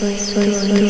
soy, 0.00 0.18
soy, 0.18 0.54
soy. 0.54 0.89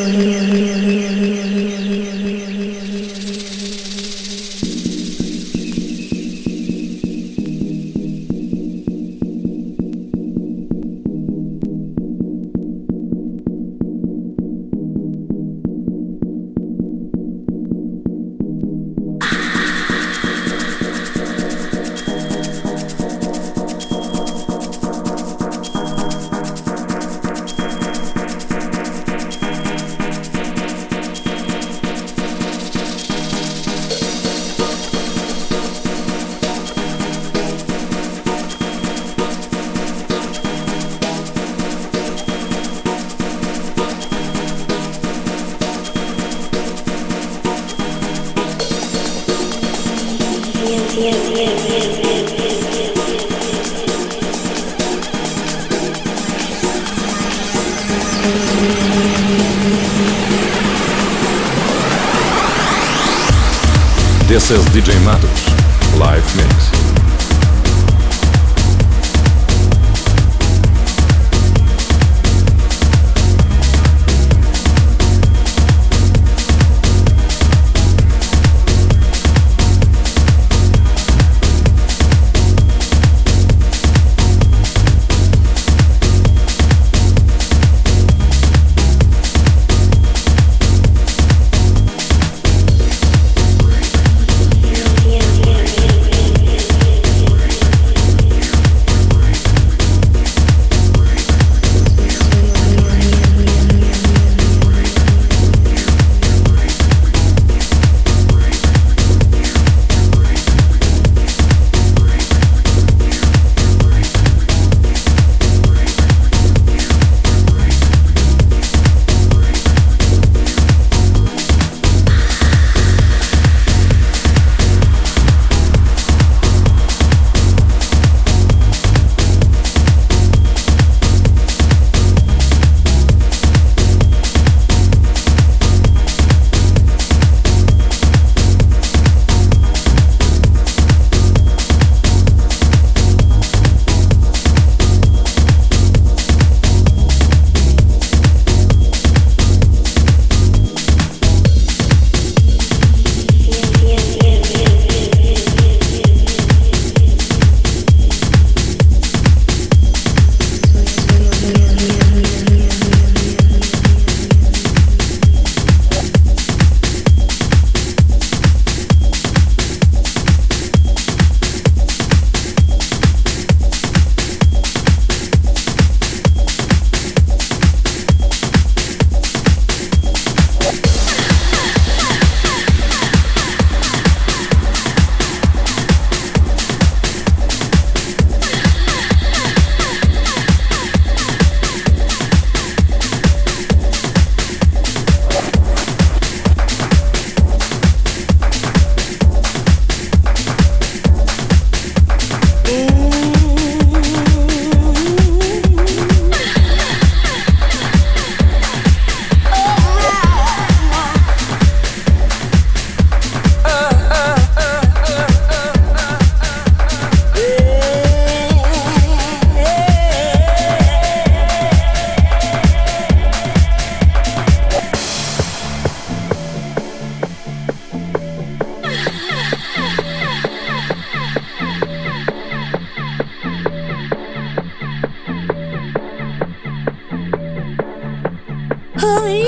Who 239.00 239.39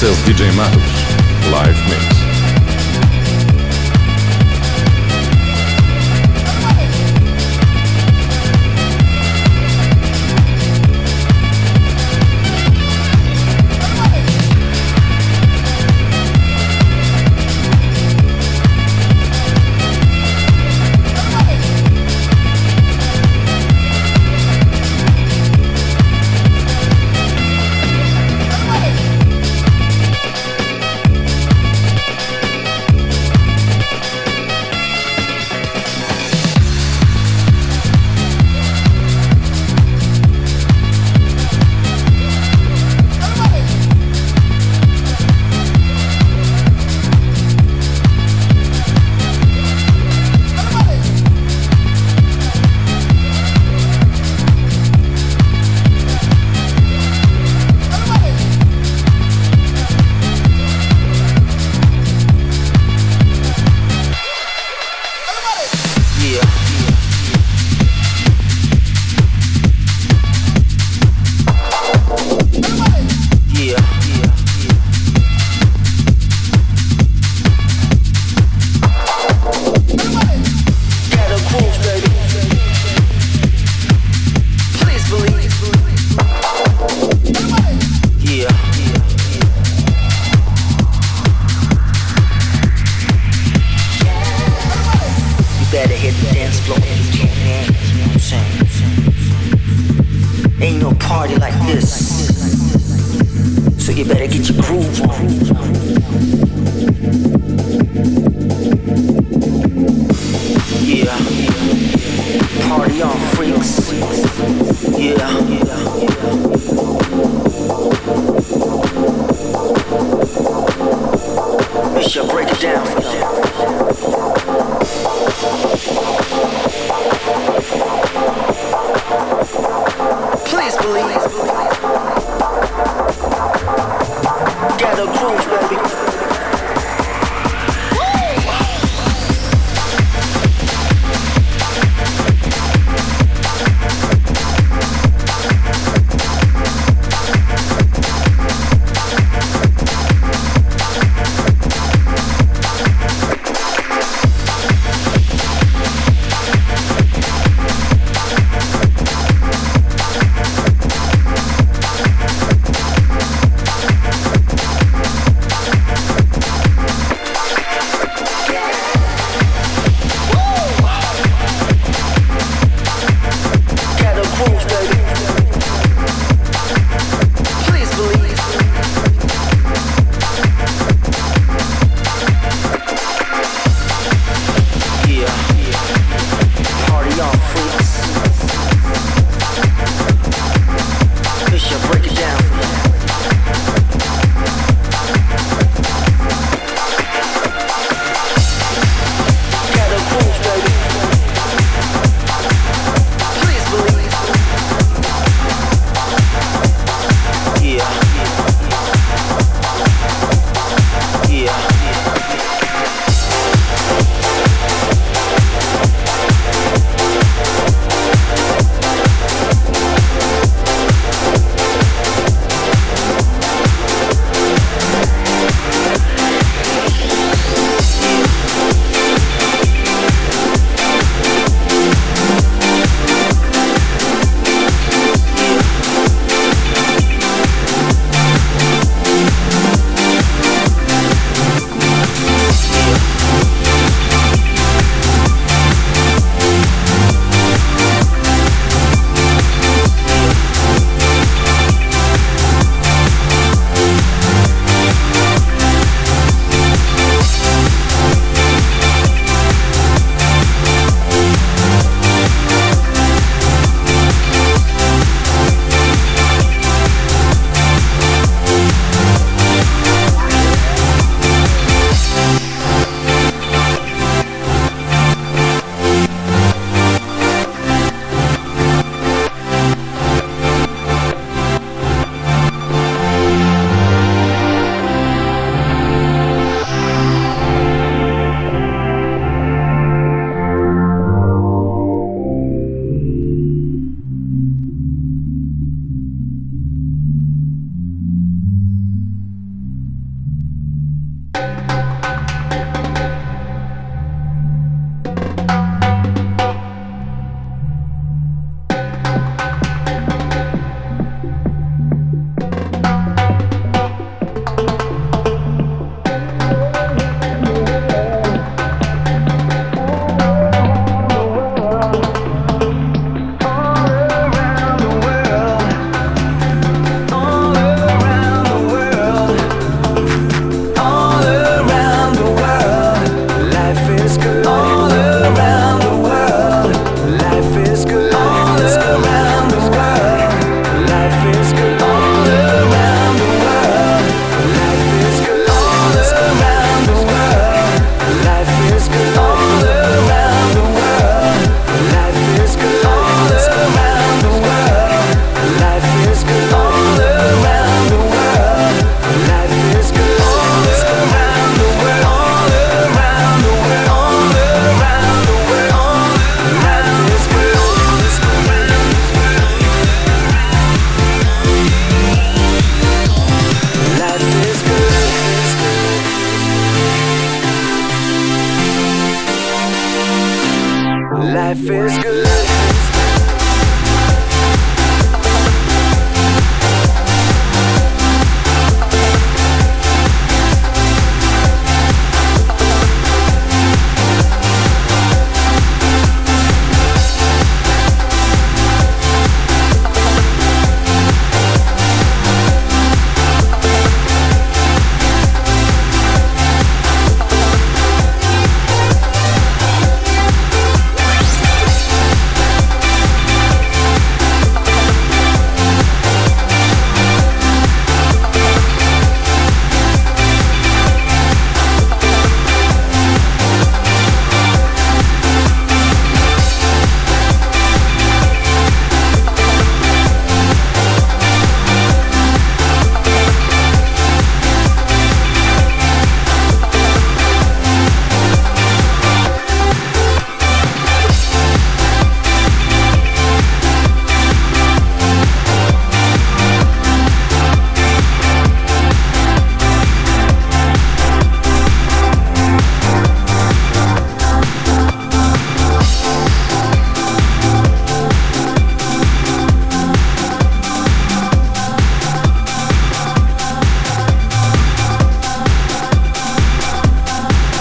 Seus 0.00 0.16
DJ 0.24 0.50
Marcos. 0.52 0.82
Live 1.50 1.78
Mix. 1.90 2.19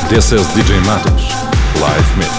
This 0.09 0.31
is 0.31 0.41
DJ 0.47 0.83
Matos. 0.87 1.29
Live 1.79 2.17
Mix. 2.17 2.38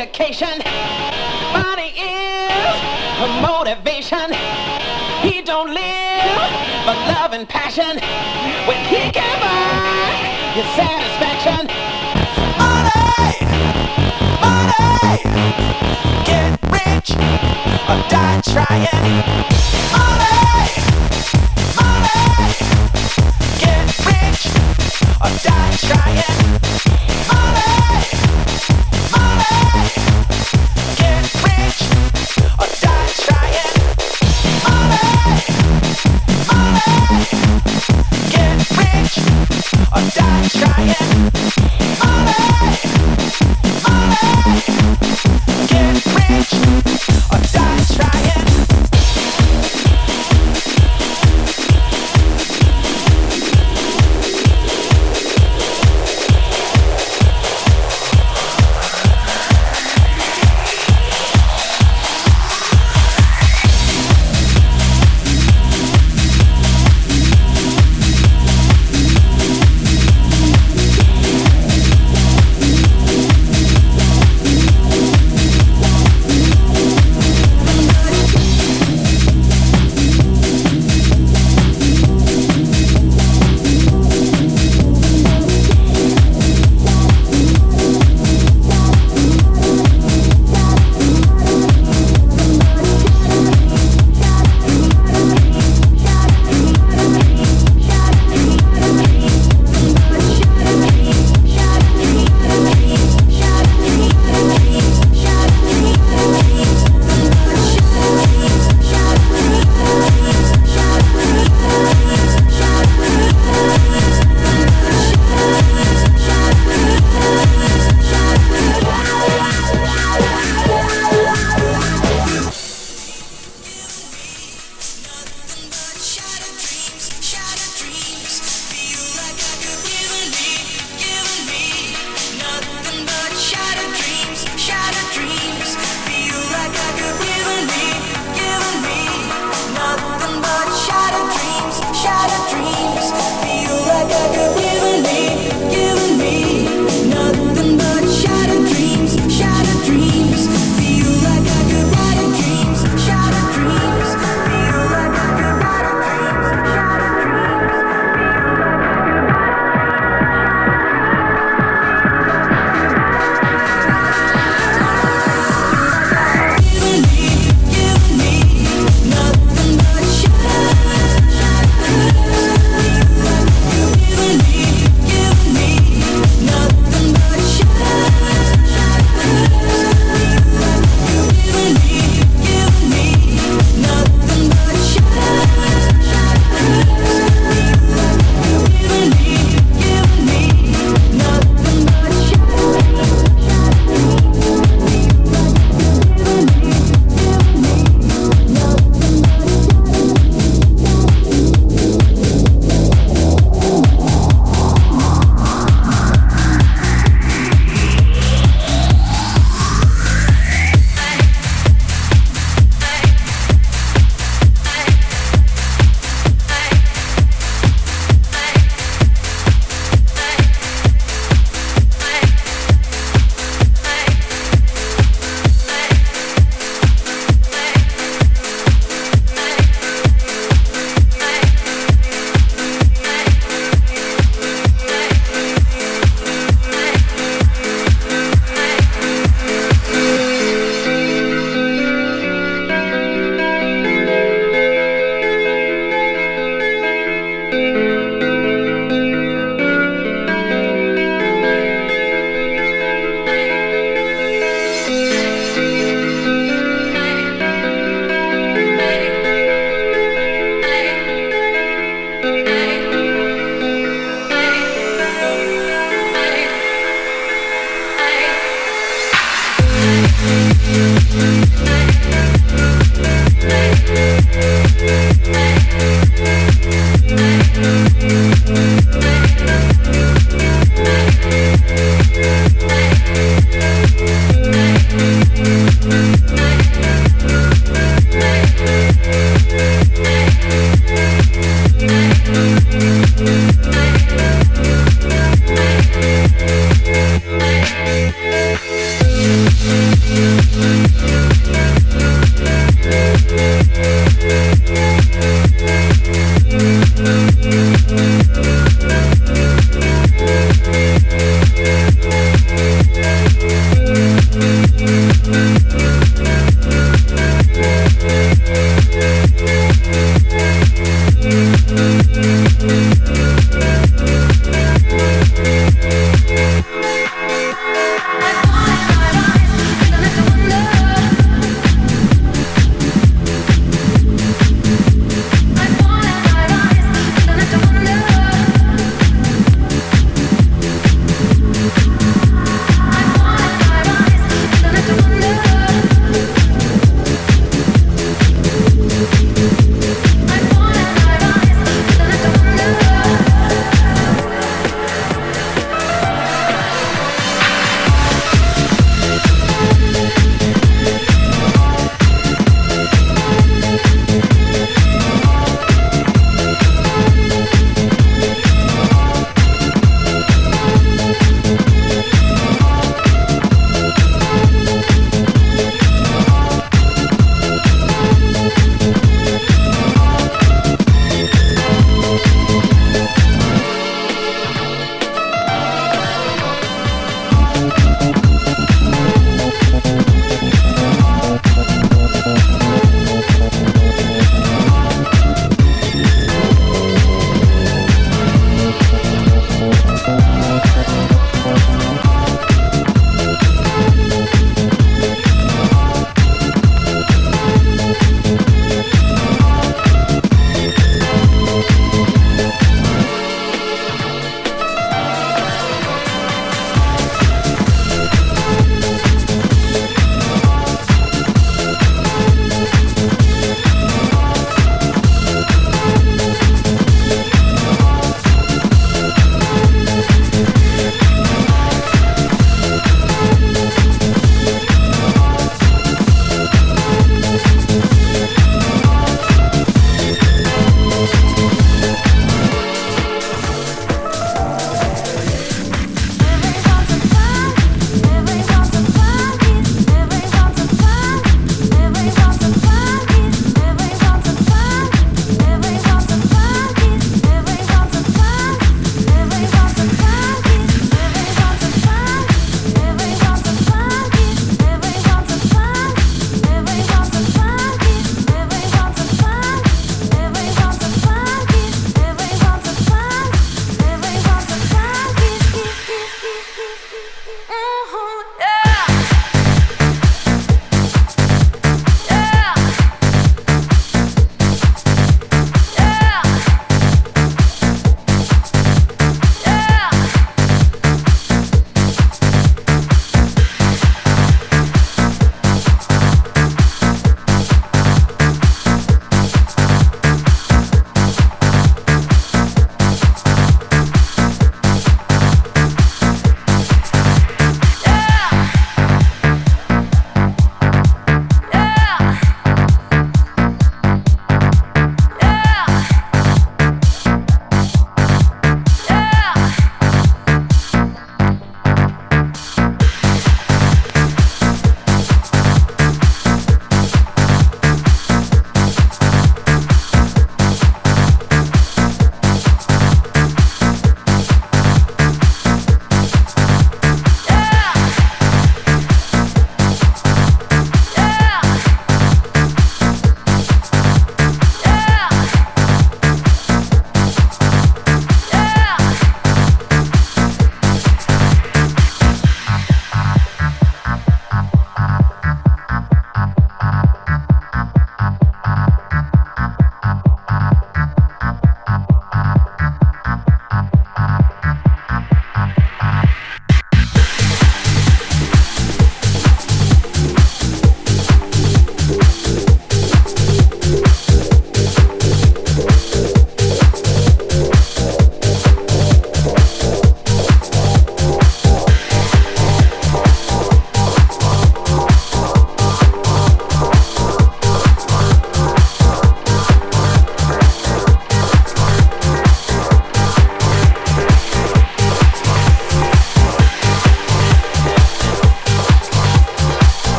Education. 0.00 0.62
Money 1.52 1.92
is 1.92 3.42
motivation. 3.42 4.32
He 5.20 5.42
don't 5.42 5.74
live 5.74 6.50
for 6.86 6.96
love 7.12 7.32
and 7.34 7.46
passion. 7.46 7.98
When 8.66 8.80
he 8.86 9.10
can 9.12 9.36
buy 9.44 10.16
his 10.56 10.64
satisfaction. 10.78 11.66
Money, 12.56 13.44
money, 14.40 15.20
get 16.24 16.56
rich 16.72 17.10
or 17.90 18.00
die 18.08 18.40
trying. 18.40 19.20
Money, 19.92 20.80
money, 21.76 22.54
get 23.60 23.86
rich 24.08 24.46
or 25.20 25.30
die 25.44 25.76
trying. 25.76 26.59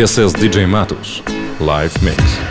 This 0.00 0.16
is 0.16 0.32
DJ 0.32 0.66
Matos. 0.66 1.20
Live 1.60 2.02
Mix. 2.02 2.49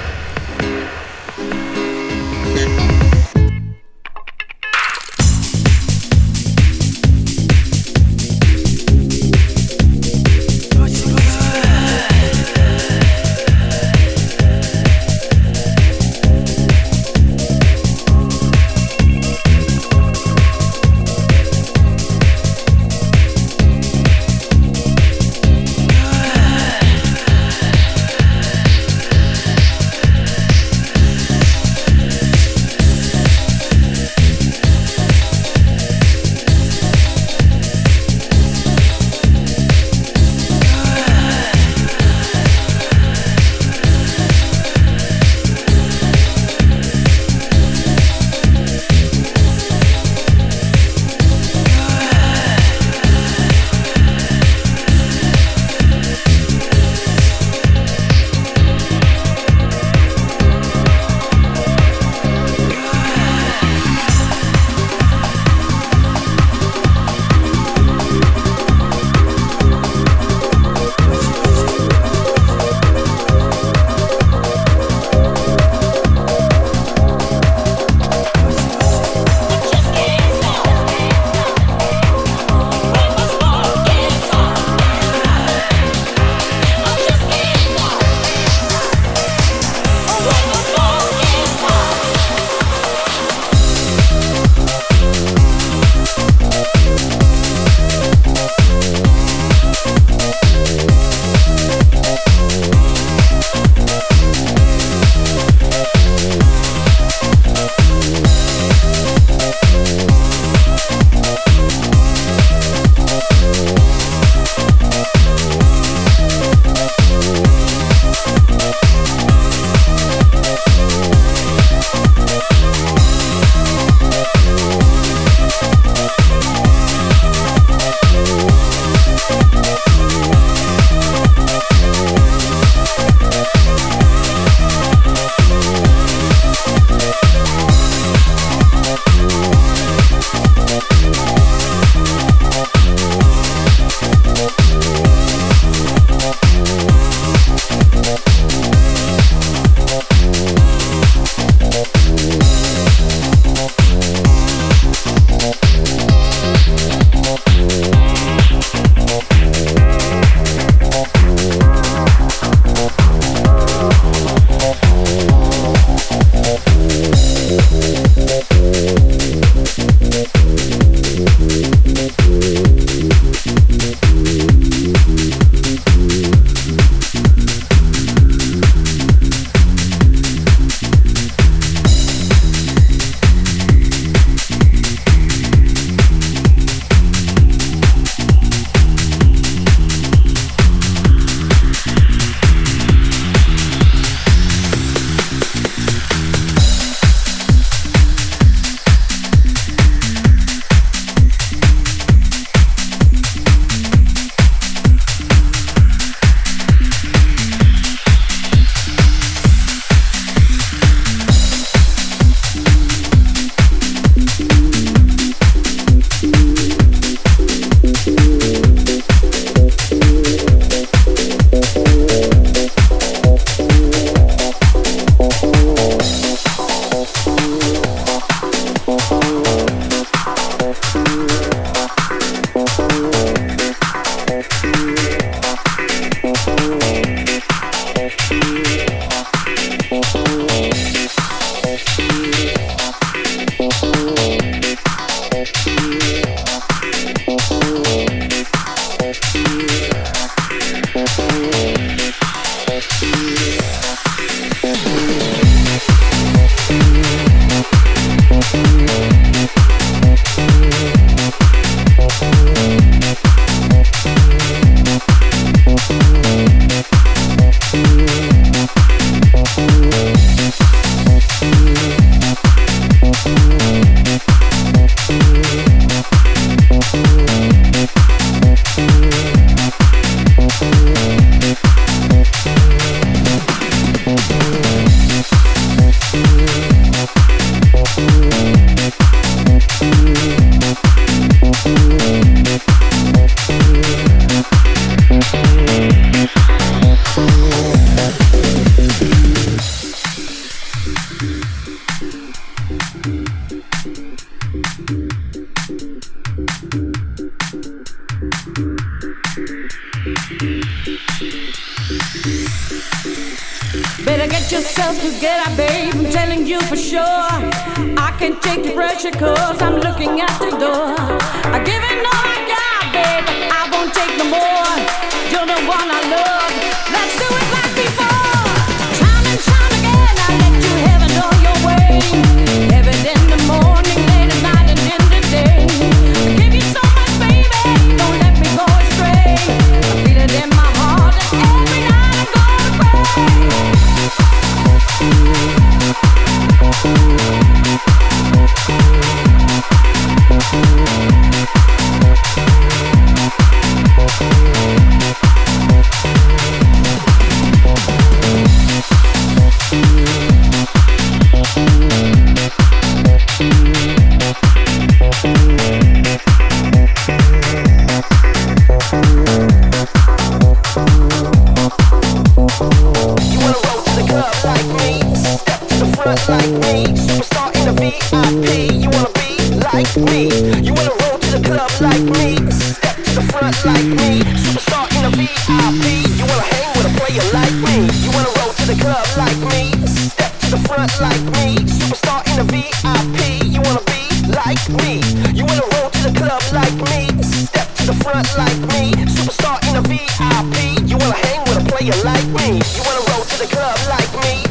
Me, 383.96 384.22
superstar 384.38 384.86
in 384.98 385.04
the 385.04 385.12
VIP. 385.18 385.86
You 386.18 386.26
wanna 386.26 386.46
hang 386.52 386.70
with 386.78 386.90
a 386.90 386.94
player 387.00 387.26
like 387.34 387.56
me. 387.66 387.88
You 388.04 388.12
wanna 388.12 388.32
roll 388.38 388.54
to 388.54 388.66
the 388.66 388.78
club 388.78 389.06
like 389.18 389.40
me, 389.50 389.72
step 389.88 390.32
to 390.42 390.48
the 390.52 390.62
front 390.68 390.92
like 391.02 391.24
me, 391.38 391.58
superstar 391.66 392.22
in 392.30 392.36
the 392.38 392.46
VIP. 392.52 393.46
You 393.46 393.62
wanna 393.62 393.84
be 393.90 394.04
like 394.30 394.62
me. 394.82 395.02
You 395.34 395.46
wanna 395.46 395.66
roll 395.74 395.90
to 395.90 396.02
the 396.10 396.14
club 396.20 396.44
like 396.54 396.78
me, 396.92 397.08
step 397.24 397.68
to 397.76 397.84
the 397.88 397.98
front 398.04 398.28
like 398.38 398.60
me, 398.74 398.94
superstar 399.10 399.58
in 399.68 399.74
the 399.78 399.84
VIP. 399.88 400.56
You 400.90 400.98
wanna 400.98 401.20
hang 401.26 401.42
with 401.48 401.64
a 401.64 401.66
player 401.72 401.98
like 402.04 402.28
me. 402.38 402.62
You 402.76 402.82
wanna 402.86 403.04
roll 403.10 403.24
to 403.26 403.36
the 403.42 403.50
club 403.50 403.78
like 403.90 404.12
me, 404.24 404.46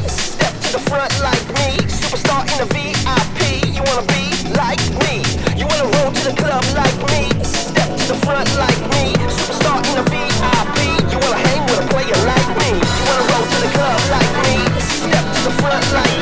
the 0.71 0.79
front 0.89 1.11
like 1.21 1.47
me, 1.57 1.77
superstar 1.89 2.41
in 2.51 2.57
the 2.61 2.67
VIP. 2.73 3.65
You 3.73 3.81
wanna 3.89 4.05
be 4.13 4.29
like 4.53 4.81
me. 5.01 5.23
You 5.57 5.65
wanna 5.65 5.89
roll 5.97 6.11
to 6.11 6.23
the 6.29 6.35
club 6.37 6.63
like 6.75 6.99
me, 7.09 7.29
step 7.43 7.89
to 7.97 8.05
the 8.13 8.19
front 8.25 8.49
like 8.55 8.81
me, 8.93 9.13
superstar 9.33 9.81
in 9.87 9.93
the 9.97 10.05
VIP. 10.11 10.77
You 11.09 11.17
wanna 11.17 11.41
hang 11.47 11.65
with 11.65 11.83
a 11.83 11.87
player 11.89 12.19
like 12.25 12.49
me. 12.61 12.69
You 12.77 13.03
wanna 13.09 13.25
roll 13.33 13.45
to 13.49 13.57
the 13.65 13.71
club 13.73 14.01
like 14.13 14.33
me, 14.45 14.57
step 14.79 15.25
to 15.33 15.39
the 15.47 15.53
front 15.57 15.85
like 15.93 16.13
me, 16.13 16.18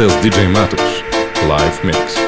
Is 0.00 0.12
DJ 0.22 0.48
Matos. 0.52 1.02
Live 1.48 1.84
Mix. 1.84 2.27